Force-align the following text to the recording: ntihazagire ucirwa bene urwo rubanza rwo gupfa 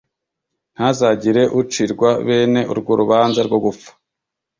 ntihazagire 0.73 1.43
ucirwa 1.59 2.09
bene 2.25 2.61
urwo 2.71 2.91
rubanza 3.01 3.39
rwo 3.47 3.59
gupfa 3.65 3.89